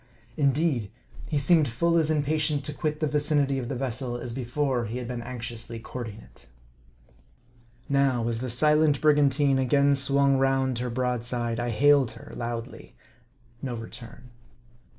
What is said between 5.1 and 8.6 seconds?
anxiously courting it. Now, as the